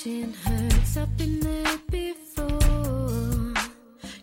[0.00, 2.48] Touching hurts, I've been there before.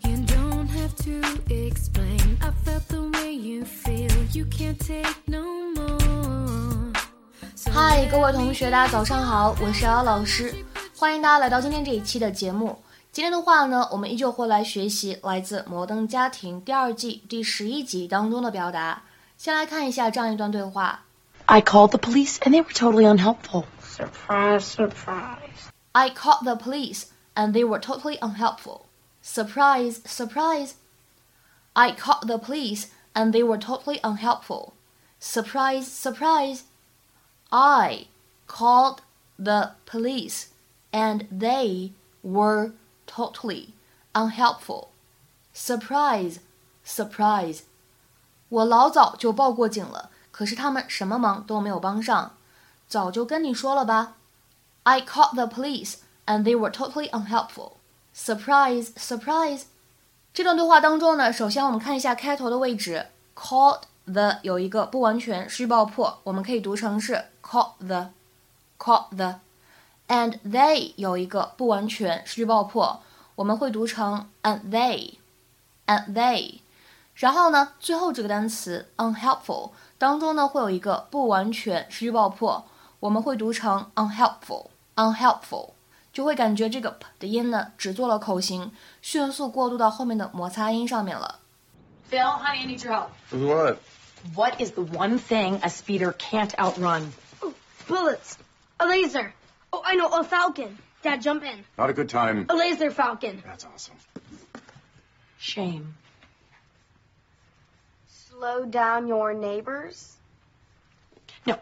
[0.02, 2.40] You don't have to explain.
[2.42, 4.10] I felt the way you feel.
[4.32, 5.44] You can't take no
[5.76, 6.92] more.
[7.56, 10.56] So 嗨，各位同学，大家早上好，我是姚老师，
[10.98, 12.80] 欢迎大家来到今天这一期的节目。
[13.12, 19.04] 今天的话呢，我们依旧会来学习来自《摩登家庭》第二季第十一集当中的表达。
[19.38, 21.02] 先来看一下这样一段对话
[21.46, 23.66] I called the police and they were totally unhelpful.
[23.98, 25.72] Surprise, surprise.
[25.94, 28.88] I called the police and they were totally unhelpful.
[29.22, 30.76] Surprise, surprise.
[31.76, 34.74] I called the police and they were totally unhelpful.
[35.20, 36.64] Surprise, surprise.
[37.52, 38.08] I
[38.48, 39.02] called
[39.38, 40.50] the police
[40.92, 41.94] and they
[42.24, 42.74] were
[43.06, 43.74] totally
[44.14, 44.90] unhelpful.
[45.54, 46.40] Surprise,
[46.84, 47.64] surprise.
[48.50, 52.34] 我老早就报过警了，可是他们什么忙都没有帮上。
[52.89, 54.17] 早就跟你说了吧。
[54.85, 55.97] I called the police
[56.27, 57.73] and they were totally unhelpful.
[58.15, 59.65] Surprise, surprise.
[60.33, 68.11] 这段对话当中呢，首先我们看一下开头的位置，called the 有一个不完全失去爆破，我们可以读成是 called the,
[68.79, 69.41] called the,
[70.09, 73.01] and they 有一个不完全失去爆破，
[73.35, 75.15] 我们会读成 and they,
[75.87, 76.61] and they.
[77.15, 82.65] 然后呢，最后这个单词 unhelpful 当中呢会有一个不完全失去爆破，
[83.00, 85.74] 我们会读成 unhelpful，unhelpful，
[86.12, 91.40] 就会感觉这个 p 的音呢只做了口型，迅速过渡到后面的摩擦音上面了。
[92.10, 93.10] Phil, honey, I need your help.
[93.32, 93.78] What?
[94.36, 97.12] What is the one thing a speeder can't outrun?
[97.88, 98.38] Bullets.
[98.78, 99.34] A laser.
[99.72, 100.78] Oh, I know, a falcon.
[101.02, 101.66] Dad, jump in.
[101.78, 102.46] Not a good time.
[102.48, 103.44] A laser falcon.
[103.46, 103.98] That's awesome.
[105.38, 105.96] Shame.
[108.44, 110.18] slow down your neighbors?
[111.46, 111.58] No.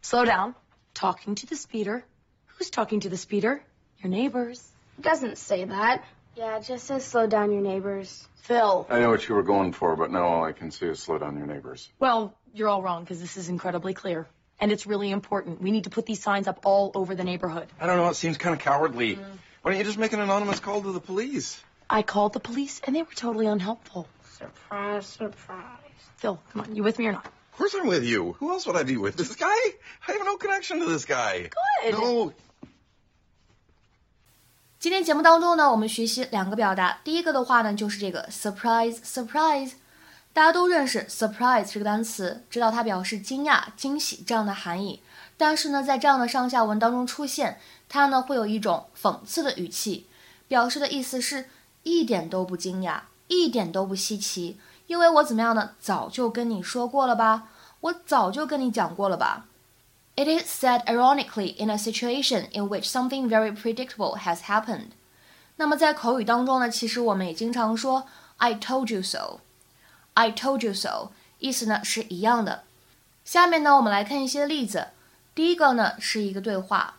[0.00, 0.54] Slow down.
[0.99, 2.03] Talking to the speeder.
[2.47, 3.63] Who's talking to the speeder?
[3.99, 4.61] Your neighbors.
[4.97, 6.03] It Doesn't say that.
[6.35, 8.27] Yeah, it just says slow down your neighbors.
[8.41, 8.85] Phil.
[8.89, 11.17] I know what you were going for, but now all I can see is slow
[11.17, 11.87] down your neighbors.
[11.99, 14.27] Well, you're all wrong because this is incredibly clear.
[14.59, 15.61] And it's really important.
[15.61, 17.69] We need to put these signs up all over the neighborhood.
[17.79, 18.09] I don't know.
[18.09, 19.15] It seems kind of cowardly.
[19.15, 19.35] Mm-hmm.
[19.61, 21.63] Why don't you just make an anonymous call to the police?
[21.89, 24.05] I called the police and they were totally unhelpful.
[24.31, 25.79] Surprise, surprise.
[26.17, 27.31] Phil, come on, you with me or not?
[27.59, 28.37] Course I'm with you.
[28.39, 29.17] Who else would I be with?
[29.17, 29.45] This guy?
[30.07, 31.49] I have no connection to this guy.
[31.83, 31.91] Good.
[31.91, 32.31] No.
[34.79, 37.01] 今天节目当中呢，我们学习两个表达。
[37.03, 39.73] 第一个的话呢，就是这个 surprise surprise，
[40.31, 45.01] 大家都认识 surprise 这个单词，知道它表示惊讶、惊喜这样的含义。
[45.35, 47.59] 但是呢，在这样的上下文当中出现，
[47.89, 50.07] 它呢会有一种讽刺的语气，
[50.47, 51.49] 表示的意思是
[51.83, 54.57] 一点都不惊讶，一点都不稀奇，
[54.88, 55.70] 因为我怎么样呢？
[55.80, 57.48] 早就跟你说过了吧，
[57.80, 59.46] 我早就跟你讲过了吧。
[60.16, 64.90] It is said ironically in a situation in which something very predictable has happened.
[65.56, 68.06] 那么在口语当中呢，其实我们也经常说
[68.36, 69.40] "I told you so",
[70.14, 72.62] "I told you so"，意思呢是一样的。
[73.24, 74.88] 下面呢，我们来看一些例子。
[75.34, 76.94] 第一个呢是一个对话：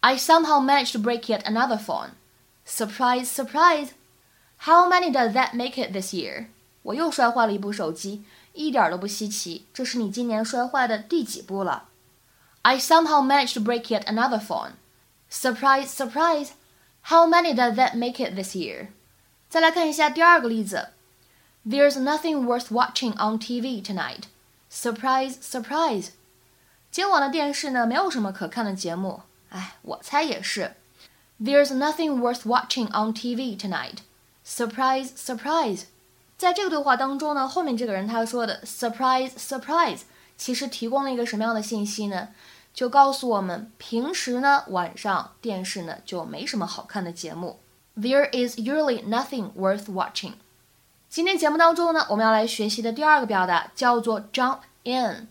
[0.00, 2.10] I somehow managed to break yet another phone.
[2.66, 3.90] Surprise, surprise!
[4.60, 6.46] How many does that make it this year?
[6.82, 9.66] 我又摔坏了一部手机，一点都不稀奇。
[9.74, 11.88] 这是你今年摔坏的第几部了？
[12.62, 14.72] I somehow managed to break yet another phone.
[15.30, 16.50] Surprise, surprise!
[17.02, 18.88] How many does that make it this year?
[19.48, 20.88] 再来看一下第二个例子。
[21.64, 24.24] There's nothing worth watching on TV tonight.
[24.70, 26.10] Surprise, surprise!
[26.90, 29.22] 今晚的电视呢，没有什么可看的节目。
[29.50, 30.74] 哎，我猜也是。
[31.40, 33.98] There's nothing worth watching on TV tonight.
[34.44, 35.82] Surprise, surprise!
[36.41, 39.99] 在这个对话当中呢，后面这个人他说的 surprise, surprise，
[40.35, 42.29] 其实提供了一个什么样的信息呢？
[42.73, 47.59] 就告诉我们，平时呢晚上电视呢就没什么好看的节目。
[47.95, 50.31] There is usually nothing worth watching。
[51.07, 55.27] 今天节目当中呢，我们要来学习的第二个表达叫做 jump in。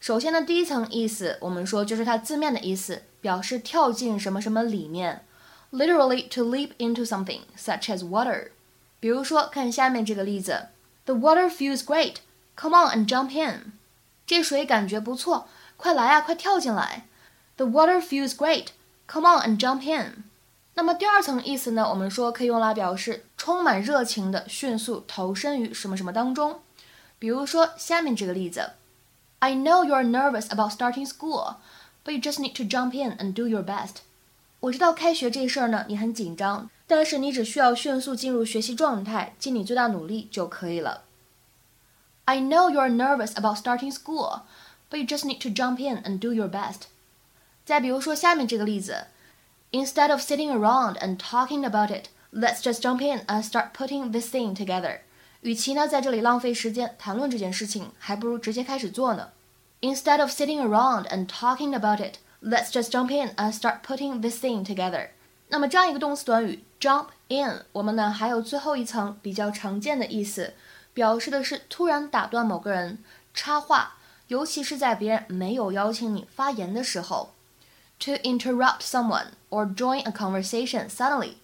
[0.00, 5.26] 首先呢，第一层意思我们说就是它字面的意思，表示跳进什么什么里面
[5.70, 8.48] ，literally to leap into something such as water。
[9.03, 10.67] 比如说，看下面这个例子：
[11.05, 12.15] The water feels great.
[12.55, 13.73] Come on and jump in。
[14.27, 15.47] 这水感觉不错，
[15.77, 17.05] 快来啊，快跳进来。
[17.55, 18.67] The water feels great.
[19.07, 20.23] Come on and jump in。
[20.75, 26.61] 那么第二层意思呢，我们说可以用来表示充满热情的迅速投身于什么什么当中。
[27.17, 28.71] 比如说下面这个例子：
[29.39, 31.55] I know you're nervous about starting school,
[32.05, 33.95] but you just need to jump in and do your best。
[34.61, 41.03] 我知道开学这事儿呢，你很紧张， 但是你只需要迅速进入学习状态，尽你最大努力就可以了。
[42.25, 44.41] I know you're nervous about starting school,
[44.89, 46.83] but you just need to jump in and do your best。
[47.65, 49.07] 再比如说下面这个例子
[49.71, 54.11] Instead of sitting around and talking about it, let's just jump in and start putting
[54.11, 55.01] this thing together.
[55.41, 59.29] 与其呢在这里浪费时间谈论这件事情，还不如直接开始做呢。
[59.81, 64.43] Instead of sitting around and talking about it, let's just jump in and start putting this
[64.43, 65.09] thing together.
[65.54, 70.54] 那么这样一个动词短语 jump in，我们呢还有最后一层比较常见的意思，
[70.92, 72.98] 表示的是突然打断某个人，
[73.32, 73.94] 插话，
[74.26, 77.34] 尤其是在别人没有邀请你发言的时候。
[78.00, 81.34] To interrupt someone or join a conversation suddenly,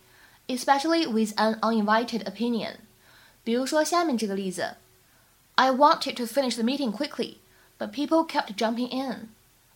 [0.48, 2.78] especially with an uninvited opinion.
[3.44, 4.74] 比如说下面这个例子
[5.54, 7.36] ，I wanted to finish the meeting quickly,
[7.78, 9.28] but people kept jumping in.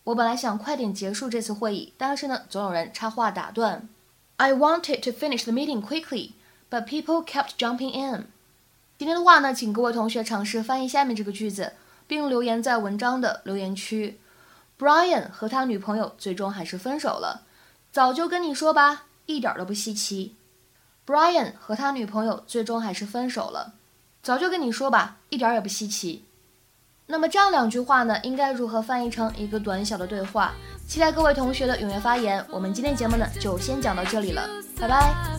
[0.03, 3.87] 我本来想快点结束这次会议，但是呢，总有人插话打断。
[4.37, 6.31] I wanted to finish the meeting quickly,
[6.69, 8.27] but people kept jumping in.
[8.97, 11.73] 今天的话呢，请各位同学尝试翻译下面这个句子，
[12.05, 14.19] 并留言在文章的留言区。
[14.77, 17.43] Brian 和他女朋友最终还是分手了，
[17.93, 20.35] 早就跟你说吧，一点都不稀奇。
[21.05, 23.75] Brian 和他女朋友最终还是分手了，
[24.21, 26.25] 早就跟你说吧，一点也不稀奇。
[27.07, 30.53] 那么这样两句话呢，应该如何翻译成一个短小的对话？
[30.87, 32.43] 期待各位同学的踊跃发言。
[32.49, 34.47] 我们今天节目呢，就先讲到这里了，
[34.79, 35.34] 拜拜。